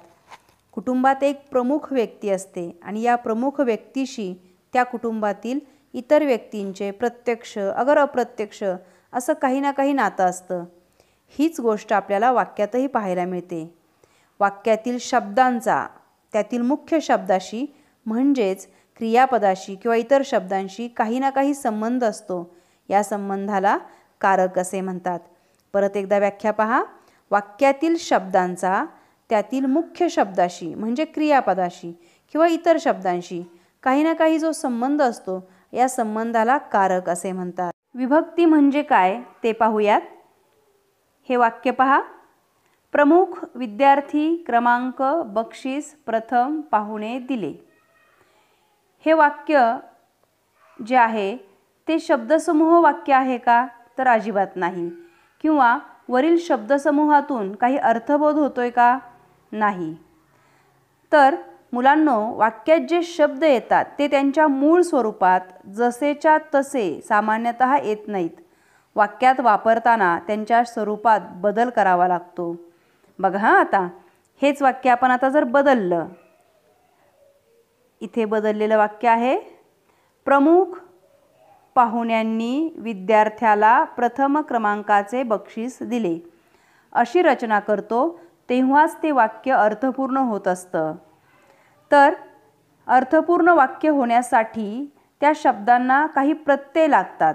कुटुंबात 0.73 1.23
एक 1.23 1.49
प्रमुख 1.51 1.93
व्यक्ती 1.93 2.31
असते 2.31 2.79
आणि 2.83 3.03
या 3.03 3.17
प्रमुख 3.17 3.61
व्यक्तीशी 3.61 4.35
त्या 4.73 4.83
कुटुंबातील 4.83 5.61
इतर 5.93 6.25
व्यक्तींचे 6.25 6.91
प्रत्यक्ष 6.91 7.59
अगर 7.59 7.99
अप्रत्यक्ष 7.99 8.65
असं 9.13 9.33
काही 9.33 9.61
ना 9.61 9.71
काही 9.71 9.93
नातं 9.93 10.25
असतं. 10.25 10.65
हीच 11.29 11.61
गोष्ट 11.61 11.93
आपल्याला 11.93 12.33
वाक्यातही 12.33 12.87
पाहायला 12.87 13.25
मिळते. 13.25 13.75
वाक्यातील 14.41 14.99
शब्दांचा 15.01 15.87
त्यातील 16.33 16.63
मुख्य 16.63 17.01
शब्दाशी 17.01 17.67
म्हणजेच 18.07 18.67
क्रियापदाशी 19.03 19.75
किंवा 19.75 19.97
इतर 19.97 20.23
शब्दांशी 20.25 20.89
काही 20.89 21.19
ना 21.19 21.31
काही 21.31 21.55
संबंध 21.55 22.05
असतो. 22.05 22.57
या 22.89 23.03
संबंधाला 23.03 23.79
कारक 24.21 24.59
असे 24.59 24.81
म्हणतात. 24.81 25.21
परत 25.73 25.97
एकदा 25.97 26.19
व्याख्या 26.19 26.53
पहा. 26.53 26.85
वाक्यातील 27.31 27.97
शब्दांचा 27.99 28.85
त्यातील 29.31 29.67
मुख्य 29.67 30.09
शब्दाशी 30.09 30.75
म्हणजे 30.75 31.05
क्रियापदाशी 31.05 31.93
किंवा 32.33 32.47
इतर 32.47 32.77
शब्दांशी 32.81 33.43
काही 33.83 34.03
ना 34.03 34.13
काही 34.13 34.39
जो 34.39 34.53
संबंध 34.53 35.03
असतो 35.03 35.51
या 35.73 35.89
संबंधाला 35.89 36.59
कारक 36.59 37.11
असे 37.11 37.33
म्हणतात. 37.33 37.73
विभक्ती 37.95 38.45
म्हणजे 38.45 38.83
काय 38.83 39.21
ते 39.43 39.53
पाहूयात. 39.53 40.01
हे 41.29 41.37
वाक्य 41.37 41.71
पहा. 41.71 42.03
प्रमुख 42.93 43.27
विद्यार्थी 43.55 44.45
क्रमांक 44.47 45.03
बक्षीस 45.27 45.95
प्रथम 46.07 46.61
पाहुणे 46.61 47.19
दिले. 47.19 47.72
हे 49.07 49.13
वाक्य 49.13 49.77
जे 50.87 50.97
आहे 50.97 51.37
ते 51.89 51.99
शब्दसमूह 51.99 52.81
वाक्य 52.81 53.13
आहे 53.13 53.39
का? 53.39 53.67
तर 53.99 54.07
अजिबात 54.07 54.47
नाही. 54.57 54.91
किंवा 55.41 55.79
वरील 56.09 56.37
शब्दसमूहातून 56.39 57.55
काही 57.55 57.77
अर्थबोध 57.77 58.35
होतोय 58.35 58.71
का? 58.71 58.99
नाही. 59.53 59.97
तर 61.13 61.35
मुलांनो 61.73 62.35
वाक्यात 62.37 62.81
जे 62.81 63.03
शब्द 63.03 63.45
येतात 63.45 63.85
ते 63.99 64.09
त्यांच्या 64.09 64.49
मूळ 64.49 64.81
स्वरूपात 64.81 65.41
जसेच्या 65.67 66.39
तसे 66.55 67.01
सामान्यतः 67.09 67.77
येत 67.77 68.09
नाहीत. 68.09 68.31
वाक्यात 68.97 69.41
वापरताना 69.41 70.19
त्यांच्या 70.19 70.65
स्वरूपात 70.65 71.21
बदल 71.35 71.71
करावा 71.71 72.09
लागतो. 72.09 72.57
बघा 73.19 73.39
हां 73.39 73.55
आता. 73.55 73.89
हेच 74.43 74.63
वाक्य 74.63 74.91
आपण 74.91 75.11
आता 75.11 75.29
जर 75.29 75.45
बदललं 75.45 76.07
इथे 78.03 78.25
बदललेलं 78.25 78.77
वाक्य 78.77 79.09
आहे. 79.09 79.39
प्रमुख 80.25 80.65
पाहुण्यांनी 81.75 82.75
विद्यार्थ्याला 82.79 83.85
प्रथम 83.85 84.41
क्रमांकाचे 84.41 85.23
बक्षीस 85.23 85.79
दिले. 85.83 86.19
अशी 86.93 87.23
रचना 87.23 87.61
करतो 87.61 88.21
तेव्हाच 88.49 88.97
ते 89.03 89.11
वाक्य 89.11 89.53
अर्थपूर्ण 89.53 90.17
होत 90.17 90.49
असतं. 90.49 90.95
तर 91.91 92.15
अर्थपूर्ण 92.87 93.49
वाक्य 93.49 93.89
होण्यासाठी 93.89 94.93
त्या 95.21 95.33
शब्दांना 95.37 96.07
काही 96.07 96.33
प्रत्यय 96.33 96.87
लागतात. 96.87 97.35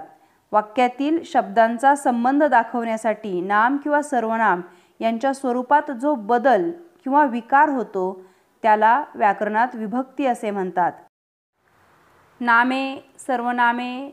वाक्यातील 0.52 1.18
शब्दांचा 1.24 1.94
संबंध 1.94 2.44
दाखवण्यासाठी 2.44 3.40
नाम 3.40 3.76
किंवा 3.76 4.02
सर्वनाम 4.02 4.60
यांच्या 5.00 5.32
स्वरूपात 5.32 5.90
जो 5.90 6.14
बदल 6.14 6.70
किंवा 7.04 7.24
विकार 7.24 7.68
होतो 7.68 8.22
त्याला 8.62 9.04
व्याकरणात 9.14 9.68
विभक्ती 9.74 10.26
असे 10.26 10.50
म्हणतात. 10.50 10.92
नामे 12.40 13.00
सर्वनामे 13.18 14.10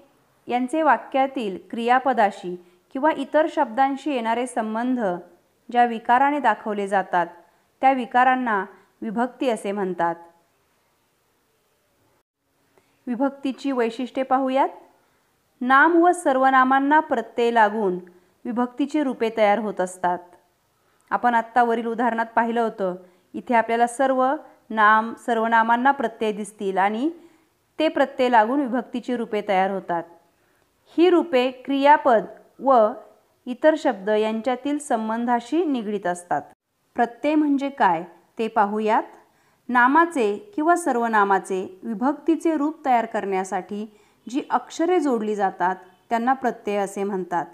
यांचे 0.47 0.81
वाक्यातील 0.81 1.57
क्रियापदाशी 1.71 2.55
किंवा 2.93 3.11
इतर 3.17 3.45
शब्दांशी 3.49 4.11
येणारे 4.11 4.47
संबंध 4.47 4.99
ज्या 5.71 5.85
विकाराने 5.85 6.39
दाखवले 6.39 6.87
जातात 6.87 7.27
त्या 7.81 7.91
विकारांना 7.91 8.65
विभक्ती 9.01 9.49
असे 9.49 9.71
म्हणतात. 9.71 10.15
विभक्तीची 13.07 13.71
वैशिष्ट्ये 13.71 14.23
पाहूयात. 14.23 14.69
नाम 15.61 15.95
व 15.95 16.11
सर्वनामांना 16.11 16.99
प्रत्यय 16.99 17.51
लागून 17.51 17.99
विभक्तीची 18.45 19.03
रूपे 19.03 19.29
तयार 19.37 19.59
होत 19.59 19.81
असतात. 19.81 20.19
आपण 21.09 21.35
आत्ता 21.35 21.63
वरील 21.63 21.85
उदाहरणात 21.85 22.25
पाहिलं 22.25 22.61
होतं 22.61 22.95
इथे 23.35 23.53
आपल्याला 23.53 23.87
सर्व 23.87 24.25
नाम 24.69 25.13
सर्वनामांना 25.25 25.91
प्रत्यय 25.91 26.31
दिसतील 26.31 26.77
आणि 26.77 27.09
ते 27.79 27.87
प्रत्यय 27.87 28.29
लागून 28.29 28.61
विभक्तीची 28.61 29.17
रूपे 29.17 29.41
तयार 29.47 29.71
होतात. 29.71 30.03
ही 30.97 31.09
रूपे 31.09 31.51
क्रियापद 31.51 32.25
व 32.59 32.87
इतर 33.45 33.75
शब्द 33.77 34.09
यांच्यातील 34.09 34.77
संबंधाशी 34.77 35.65
निगडीत 35.65 36.07
असतात. 36.07 36.41
प्रत्यय 36.95 37.35
म्हणजे 37.35 37.69
काय 37.69 38.03
ते 38.39 38.47
पाहूयात. 38.47 39.03
नामाचे 39.69 40.37
किंवा 40.55 40.75
सर्वनामाचे 40.75 41.79
विभक्तीचे 41.83 42.57
रूप 42.57 42.85
तयार 42.85 43.05
करण्यासाठी 43.05 43.85
जी 44.29 44.41
अक्षरे 44.49 44.99
जोडली 44.99 45.35
जातात 45.35 45.75
त्यांना 46.09 46.33
प्रत्यय 46.33 46.77
असे 46.77 47.03
म्हणतात. 47.03 47.45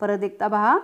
परत 0.00 0.22
एकदा 0.22 0.48
पहा. 0.48 0.78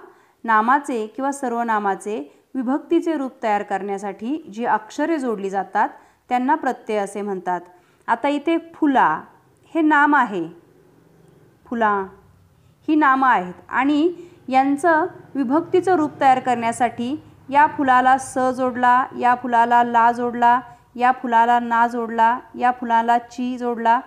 नामाचे 0.45 1.07
किंवा 1.07 1.33
सर्वनामाचे 1.33 2.36
विभक्तीचे 2.57 3.17
रूप 3.17 3.33
तयार 3.43 3.63
करण्यासाठी 3.63 4.37
जी 4.53 4.65
अक्षरे 4.65 5.19
जोडली 5.19 5.51
जातात 5.51 5.89
त्यांना 6.29 6.55
प्रत्यय 6.55 6.99
असे 6.99 7.23
म्हणतात. 7.23 7.61
आता 8.09 8.29
इथे 8.29 8.57
फुला 8.75 9.09
हे 9.75 9.81
नाम 9.81 10.15
आहे. 10.15 10.47
फुला 11.67 11.91
ही 12.89 12.95
नामं 12.95 13.29
आहेत. 13.29 13.55
आणि 13.69 14.13
यांचं 14.49 15.07
विभक्तीचं 15.35 15.97
रूप 15.97 16.21
तयार 16.21 16.39
करण्यासाठी 16.39 17.15
या 17.51 17.67
फुलाला 17.77 18.17
स 18.19 18.39
जोडला 18.57 19.05
या 19.19 19.35
फुलाला 19.35 19.83
ला 19.85 20.11
जोडला 20.13 20.59
या 20.97 21.13
फुलाला 21.13 21.59
ना 21.61 21.87
जोडला 21.87 22.39
या 22.59 22.71
फुलाला 22.81 23.19
ची 23.19 23.57
जोडला 23.59 24.01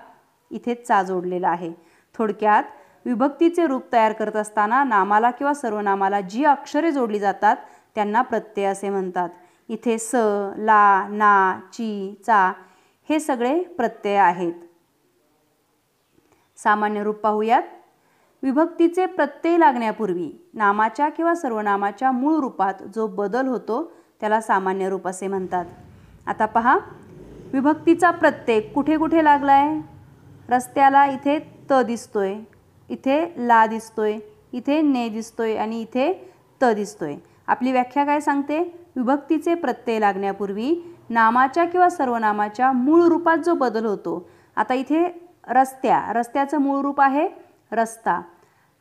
इथे 0.51 0.73
चा 0.75 1.01
जोडलेला 1.03 1.49
आहे. 1.49 1.71
थोडक्यात 2.15 2.63
विभक्तीचे 3.05 3.65
रूप 3.67 3.83
तयार 3.93 4.13
करत 4.13 4.35
असताना 4.35 4.83
नामाला 4.83 5.29
किंवा 5.31 5.53
सर्वनामाला 5.53 6.21
जी 6.21 6.43
अक्षरे 6.45 6.91
जोडली 6.91 7.19
जातात 7.19 7.55
त्यांना 7.95 8.21
प्रत्यय 8.21 8.65
असे 8.65 8.89
म्हणतात. 8.89 9.29
इथे 9.69 9.97
स 9.97 10.15
ला 10.57 11.07
ना 11.09 11.59
ची 11.73 12.15
चा 12.25 12.51
हे 13.09 13.19
सगळे 13.19 13.59
प्रत्यय 13.77 14.17
आहेत. 14.17 14.53
सामान्य 16.57 17.03
रूप 17.03 17.15
पाहूयात. 17.15 17.63
विभक्तीचे 18.43 19.05
प्रत्यय 19.05 19.57
लागण्यापूर्वी 19.57 20.29
नामाच्या 20.53 21.07
किंवा 21.09 21.33
सर्वनामाच्या 21.35 22.11
मूळ 22.11 22.35
रूपात 22.41 22.83
जो 22.95 23.07
बदल 23.07 23.47
होतो 23.47 23.83
त्याला 24.21 24.39
सामान्य 24.41 24.89
रूप 24.89 25.07
असे 25.07 25.27
म्हणतात. 25.27 25.65
आता 26.27 26.45
पहा 26.45 26.77
विभक्तीचा 27.53 28.11
प्रत्यय 28.11 28.59
कुठे 28.73 28.97
कुठे 28.97 29.23
लागला 29.23 29.53
आहे 29.53 29.79
रस्त्याला 30.49 31.05
इथे 31.05 31.37
त 31.71 31.81
दिसतोय 31.87 32.35
इथे 32.89 33.21
ला 33.37 33.65
दिसतोय 33.67 34.17
इथे 34.53 34.81
ने 34.81 35.07
दिसतोय 35.09 35.55
आणि 35.57 35.81
इथे 35.81 36.11
त 36.61 36.71
दिसतोय. 36.75 37.15
आपली 37.49 37.71
व्याख्या 37.71 38.03
काय 38.05 38.19
सांगते? 38.19 38.59
विभक्तीचे 38.95 39.53
प्रत्यय 39.55 39.99
लागण्यापूर्वी 39.99 40.75
नामाच्या 41.09 41.65
किंवा 41.65 41.89
सर्वनामाच्या 41.89 42.71
मूळ 42.71 43.03
रूपात 43.03 43.37
जो 43.37 43.53
बदल 43.53 43.85
होतो 43.85 44.29
आता 44.55 44.73
इथे 44.73 45.29
रस्त्या 45.47 46.01
रस्त्याचं 46.13 46.57
मूळ 46.57 46.81
रूप 46.81 47.01
आहे 47.01 47.27
रस्ता. 47.71 48.21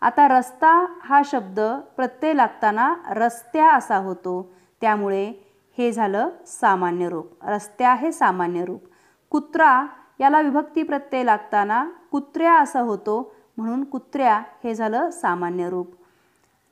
आता 0.01 0.27
रस्ता 0.29 0.87
हा 1.03 1.21
शब्द 1.25 1.61
प्रत्यय 1.97 2.33
लागताना 2.33 2.95
रस्त्या 3.11 3.71
असा 3.73 3.97
होतो. 3.97 4.53
त्यामुळे 4.81 5.33
हे 5.79 5.93
झालं 5.93 6.29
सामान्य 6.47 7.09
रूप. 7.09 7.45
रस्त्या 7.45 7.95
हे 7.95 8.13
सामान्य 8.13 8.65
रूप. 8.65 8.85
कुत्रा 9.31 9.87
याला 10.21 10.41
विभक्ती 10.41 10.83
प्रत्यय 10.83 11.23
लागताना 11.25 11.85
कुत्र्या 12.11 12.55
असं 12.55 12.81
होतो 12.81 13.35
म्हणून 13.57 13.85
कुत्र्या 13.85 14.43
हे 14.65 14.75
झालं 14.75 15.11
सामान्य 15.11 15.69
रूप. 15.71 15.95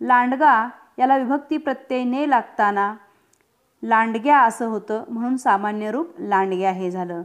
लांडगा 0.01 0.69
याला 0.99 1.17
विभक्ती 1.17 1.57
प्रत्यय 1.57 2.05
ने 2.05 2.31
लागताना 2.31 2.95
लांडग्या 3.83 4.41
असं 4.41 4.67
होतं 4.67 5.05
म्हणून 5.09 5.37
सामान्य 5.37 5.91
रूप 5.91 6.11
लांडग्या 6.19 6.71
हे 6.71 6.91
झालं. 6.91 7.23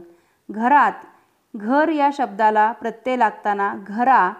घरात 0.50 0.92
घर 1.56 1.88
या 1.88 2.10
शब्दाला 2.12 2.72
प्रत्यय 2.72 3.16
लागताना 3.16 3.74
घरा 3.86 4.32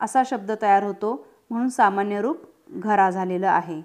असा 0.00 0.22
शब्द 0.26 0.52
तयार 0.62 0.82
होतो 0.82 1.26
म्हणून 1.50 1.68
सामान्य 1.68 2.20
रूप 2.20 2.38
घरा 2.70 3.10
झालेलं 3.10 3.48
आहे. 3.48 3.82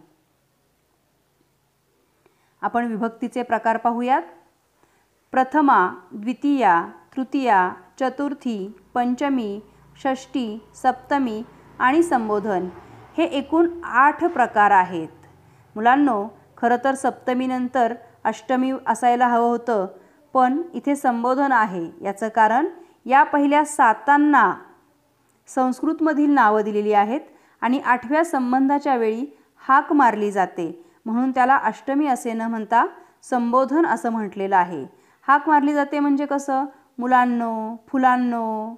आपण 2.62 2.88
विभक्तीचे 2.88 3.43
प्रकार 3.43 3.77
पाहूयात. 3.77 4.21
प्रथमा 5.32 5.89
द्वितीया 6.12 6.86
तृतीया 7.15 7.73
चतुर्थी 7.99 8.82
पंचमी 8.93 9.60
षष्टी 9.97 10.67
सप्तमी 10.75 11.43
आणि 11.79 12.03
संबोधन. 12.03 12.69
हे 13.17 13.23
एकूण 13.23 13.67
आठ 13.84 14.23
प्रकार 14.26 14.71
आहेत. 14.71 15.08
मुलांनो 15.76 16.26
खरं 16.58 16.78
तर 16.84 16.95
सप्तमीनंतर 16.95 17.93
अष्टमी 18.23 18.71
असायला 18.88 19.28
हवं 19.28 19.47
होतं 19.47 19.86
पण 20.34 20.62
इथे 20.73 20.95
संबोधन 20.95 21.52
आहे. 21.52 21.89
याचं 22.02 22.28
कारण 22.28 22.67
या 23.06 23.23
पहिल्या 23.23 23.63
सातांना 23.65 24.54
संस्कृतमधील 25.49 26.30
नावं 26.30 26.63
दिलेली 26.63 26.93
आहेत 26.93 27.21
आणि 27.62 27.80
आठव्या 27.80 28.23
संबंधाच्या 28.26 28.95
वेळी 28.95 29.26
हाक 29.67 29.93
मारली 29.93 30.32
जाते. 30.32 30.84
म्हणून 31.06 31.32
त्याला 31.32 31.56
अष्टमी 31.58 32.08
असे 32.08 32.34
न 32.34 32.41
म्हणता 32.41 32.86
संबोधन 33.23 33.86
असं 33.86 34.10
म्हटलेलं 34.10 34.56
आहे. 34.56 34.86
हाक 35.28 35.49
मारली 35.49 35.73
जाते 35.73 35.99
म्हणजे 35.99 36.26
कसं? 36.26 36.65
मुलांनो 36.99 37.76
फुलांनो 37.88 38.76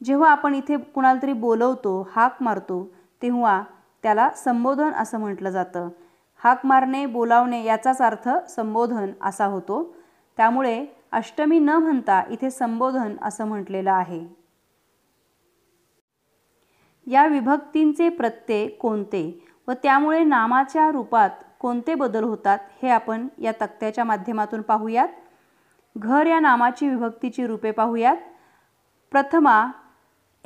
जेव्हा 0.00 0.30
आपण 0.30 0.54
इथे 0.54 0.76
कुणाला 0.76 1.22
तरी 1.22 1.32
बोलवतो 1.32 2.00
हाक 2.16 2.42
मारतो 2.42 2.88
तेव्हा 3.22 3.62
त्याला 4.02 4.30
संबोधन 4.30 4.90
असं 4.92 5.20
म्हटलं 5.20 5.50
जातं. 5.50 5.88
हाक 6.44 6.66
मारणे 6.66 7.06
बोलावणे 7.06 7.64
याचाच 7.64 8.02
अर्थ 8.02 8.28
संबोधन 8.48 9.12
असा 9.22 9.46
होतो. 9.46 9.94
त्यामुळे 10.36 10.86
अष्टमी 11.12 11.58
न 11.58 11.68
म्हणता 11.68 12.22
इथे 12.30 12.50
संबोधन 12.50 13.16
असं 13.22 13.44
म्हटलेलं 13.44 13.92
आहे. 13.92 14.26
या 17.06 17.26
विभक्तींचे 17.26 18.08
प्रत्यय 18.08 18.68
कोणते 18.68 19.46
व 19.68 19.72
त्यामुळे 19.72 20.24
नामाच्या 20.24 20.90
रूपात 20.90 21.30
कोणते 21.60 21.94
बदल 21.94 22.24
होतात 22.24 22.58
हे 22.82 22.88
आपण 22.88 23.28
या 23.38 23.52
तक्त्याच्या 23.52 24.04
माध्यमातून 24.04 24.62
पाहूयात. 24.62 25.08
घर 25.98 26.26
या 26.26 26.40
नामाची 26.40 26.88
विभक्तीची 26.88 27.46
रूपे 27.46 27.70
पाहूयात. 27.70 28.16
प्रथमा 29.10 29.66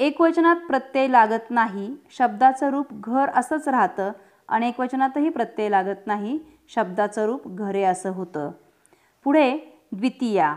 एकवचनात 0.01 0.57
प्रत्यय 0.57 1.09
लागत 1.09 1.51
नाही 1.51 1.89
शब्दाचं 2.19 2.71
रूप 2.71 2.93
घर 2.93 3.31
असंच 3.35 3.69
राहतं. 3.69 4.13
अनेक 4.49 4.81
वचनातही 4.81 5.29
प्रत्यय 5.29 5.69
लागत 5.69 6.07
नाही 6.07 6.39
शब्दाचं 6.75 7.27
रूप 7.27 7.49
घरे 7.49 7.83
असं 7.83 8.11
होतं. 8.11 8.51
पुढे 9.25 9.51
द्वितीया. 9.93 10.55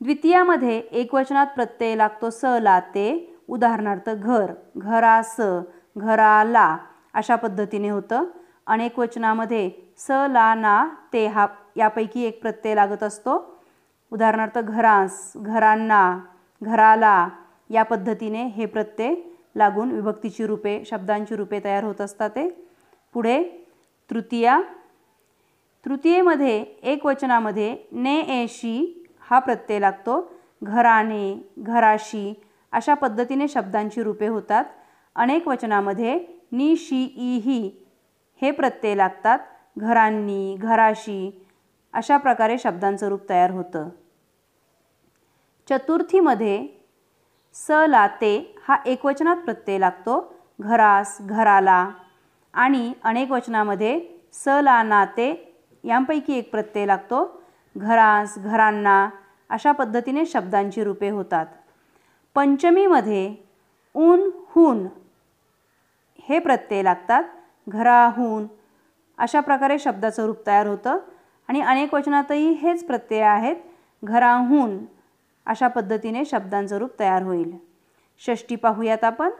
द्वितीयामध्ये 0.00 0.78
एकवचनात 0.78 1.46
प्रत्यय 1.46 1.94
लागतो 1.96 2.30
स 2.30 2.44
ला 2.60 2.78
ते 2.80 3.08
उदाहरणार्थ 3.48 4.10
घर. 4.10 4.52
घरास 4.76 5.36
घराला 5.96 6.76
अशा 7.14 7.36
पद्धतीने 7.36 7.88
होतं. 7.88 8.24
अनेक 8.66 8.98
वचनामध्ये 8.98 9.70
स 9.98 10.10
ला 10.30 10.54
ना 10.54 10.88
ते 11.12 11.26
हा 11.26 11.46
यापैकी 11.76 12.22
एक 12.22 12.40
प्रत्यय 12.42 12.74
लागत 12.74 13.02
असतो. 13.02 13.44
उदाहरणार्थ 14.12 14.58
घरास 14.58 15.32
घरांना 15.36 16.18
घराला 16.62 17.28
या 17.70 17.82
पद्धतीने 17.82 18.46
हे 18.46 18.66
प्रत्यय 18.66 19.14
लागून 19.56 19.90
विभक्तीची 19.90 20.46
रूपे 20.46 20.82
शब्दांची 20.86 21.36
रूपे 21.36 21.60
तयार 21.64 21.84
होत 21.84 22.00
असतात 22.00 22.30
ते. 22.30 22.48
पुढे 23.12 23.42
तृतीया. 24.10 24.62
तृतीयेमध्ये 25.84 26.60
एक 26.82 27.06
वचनामध्ये 27.06 27.76
ने 27.92 28.20
एशी 28.42 29.06
हा 29.20 29.38
प्रत्यय 29.38 29.78
लागतो. 29.78 30.32
घराने 30.62 31.52
घराशी 31.58 32.42
अशा 32.72 32.94
पद्धतीने 32.94 33.48
शब्दांची 33.48 34.02
रूपे 34.02 34.26
होतात. 34.26 34.64
अनेक 35.14 35.48
वचनामध्ये 35.48 36.18
नि 36.52 36.76
शी 36.76 37.04
ई 37.16 37.38
ही 37.38 37.84
हे 38.42 38.50
प्रत्यय 38.50 38.94
लागतात. 38.94 39.38
घरांनी 39.78 40.56
घराशी 40.56 41.44
अशा 41.92 42.16
प्रकारे 42.16 42.58
शब्दांचं 42.58 43.08
रूप 43.08 43.28
तयार 43.28 43.50
होतं. 43.50 43.88
चतुर्थीमध्ये 45.68 46.83
स 47.54 47.70
ला 47.70 48.06
ते 48.06 48.54
हा 48.68 48.76
एकवचनात 48.86 49.36
प्रत्यय 49.36 49.78
लागतो. 49.78 50.34
घरास 50.60 51.16
घराला. 51.20 51.90
आणि 52.54 52.92
अनेक 53.04 53.30
वचनामध्ये 53.30 54.00
स 54.32 54.48
ला 54.62 54.82
ना 54.82 55.04
ते 55.04 55.28
यांपैकी 55.84 56.38
एक 56.38 56.50
प्रत्यय 56.50 56.86
लागतो. 56.86 57.40
घरास 57.76 58.38
घरांना 58.38 59.08
अशा 59.50 59.72
पद्धतीने 59.72 60.26
शब्दांची 60.26 60.84
रूपे 60.84 61.08
होतात. 61.08 61.46
पंचमीमध्ये 62.34 63.34
ऊन 63.94 64.30
हून 64.50 64.86
हे 66.28 66.38
प्रत्यय 66.38 66.82
लागतात. 66.82 67.22
घराहून 67.68 68.46
अशा 69.18 69.40
प्रकारे 69.40 69.78
शब्दाचं 69.78 70.26
रूप 70.26 70.46
तयार 70.46 70.66
होतं. 70.66 70.98
आणि 71.48 71.60
अनेक 71.60 71.94
वचनातही 71.94 72.50
हेच 72.52 72.86
प्रत्यय 72.86 73.22
आहेत. 73.22 73.56
घराहून 74.04 74.78
अशा 75.46 75.68
पद्धतीने 75.68 76.24
शब्दांचं 76.24 76.78
रूप 76.78 76.90
तयार 77.00 77.22
होईल. 77.22 77.56
षष्टी 78.20 78.56
पाहूयात 78.56 79.04
आपण. 79.04 79.30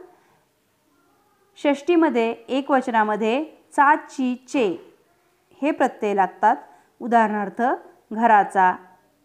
षष्टीमध्ये 1.57 2.31
एक 2.31 2.71
वचनामध्ये 2.71 3.45
चा 3.45 3.95
ची 3.95 4.35
चे 4.35 4.93
हे 5.61 5.71
प्रत्यय 5.71 6.13
लागतात. 6.13 6.55
उदाहरणार्थ 6.99 7.61
घराचा 8.11 8.75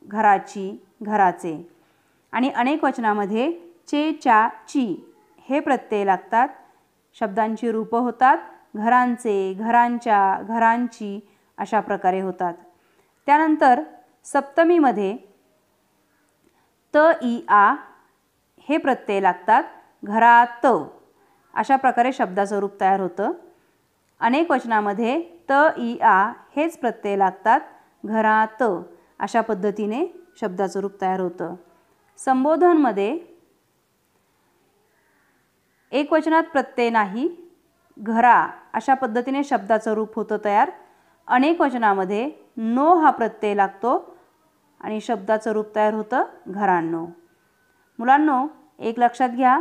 घराची 0.04 0.84
घराचे. 1.02 1.70
आणि 2.32 2.50
अनेक 2.50 2.84
वचनामध्ये 2.84 3.52
चे 3.86 4.12
चा 4.12 4.48
ची 4.48 5.14
हे 5.48 5.60
प्रत्यय 5.60 6.04
लागतात. 6.04 6.48
शब्दांची 7.14 7.72
रूपं 7.72 7.98
होतात. 7.98 8.38
घरांचे 8.76 9.52
घरांच्या 9.52 10.42
घरांची 10.42 11.20
अशा 11.58 11.80
प्रकारे 11.80 12.20
होतात. 12.20 12.54
त्यानंतर 13.26 13.82
सप्तमीमध्ये 14.24 15.29
त 16.94 16.98
इ 17.22 17.40
आ 17.48 17.74
हे 18.68 18.76
प्रत्यय 18.79 19.20
लागतात 19.20 19.62
घरात. 20.05 20.66
अशा 21.55 21.76
प्रकारे 21.76 22.12
शब्दाचं 22.12 22.59
रूप 22.61 22.81
तयार 22.81 23.00
होतं. 23.00 23.33
अनेक 24.20 24.50
वचनामध्ये 24.50 25.20
त 25.50 25.53
इ 25.79 25.96
आ 26.00 26.33
हेच 26.57 26.79
प्रत्यय 26.79 27.16
लागतात 27.16 27.61
घरात. 28.05 28.62
अशा 29.20 29.40
पद्धतीने 29.40 30.07
शब्दाचं 30.40 30.81
रूप 30.81 31.00
तयार 31.00 31.20
होतं. 31.20 31.55
संबोधनमध्ये 32.18 33.18
एक 35.92 36.12
वचनात 36.12 36.42
प्रत्यय 36.53 36.90
नाही 36.90 37.29
घरा 37.96 38.37
अशा 38.74 38.94
पद्धतीने 38.94 39.42
शब्दाचं 39.44 39.92
रूप 39.94 40.14
होतं 40.16 40.37
तयार. 40.44 40.70
अनेक 41.29 41.61
वचनामध्ये 41.61 42.31
नो 42.57 42.94
हा 42.94 43.11
प्रत्यय 43.11 43.55
लागतो 43.55 44.09
आणि 44.80 45.00
शब्दाचं 45.00 45.52
रूप 45.52 45.74
तयार 45.74 45.94
होतं 45.94 46.24
घरांनो. 46.46 47.06
मुलांनो 47.98 48.46
एक 48.78 48.98
लक्षात 48.98 49.28
घ्या 49.28 49.60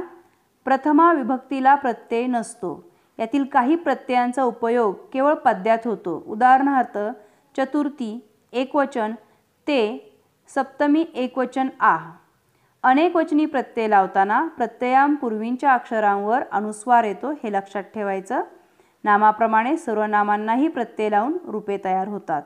प्रथमा 0.65 1.13
विभक्तीला 1.13 1.75
प्रत्यय 1.75 2.27
नसतो. 2.27 2.91
यातील 3.19 3.43
काही 3.43 3.75
प्रत्ययांचा 3.75 4.43
उपयोग 4.43 4.95
केवळ 5.13 5.33
पद्यात 5.33 5.77
होतो. 5.85 6.23
उदाहरणार्थ 6.27 6.97
चतुर्थी 7.57 8.29
एकवचन 8.53 9.11
ते 9.67 10.13
सप्तमी 10.47 11.05
एकवचन 11.15 11.67
आह. 11.79 12.11
अनेकवचनी 12.83 13.45
प्रत्यय 13.45 13.87
लावताना 13.87 14.47
प्रत्ययांपूर्वींच्या 14.47 15.73
अक्षरांवर 15.73 16.43
अनुस्वार 16.51 17.03
येतो 17.03 17.31
हे 17.31 17.53
लक्षात 17.53 17.83
ठेवायचं. 17.83 18.43
नामाप्रमाणे 19.03 19.77
सर्व 19.77 20.03
नामांनाही 20.03 20.67
प्रत्यय 20.67 21.09
लावून 21.09 21.37
रूपे 21.45 21.77
तयार 21.83 22.07
होतात. 22.07 22.41